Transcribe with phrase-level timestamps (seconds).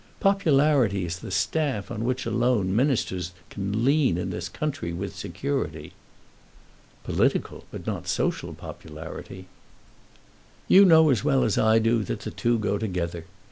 [0.19, 5.93] Popularity is the staff on which alone Ministers can lean in this country with security."
[7.03, 9.45] "Political but not social popularity."
[10.67, 13.25] "You know as well as I do that the two go together.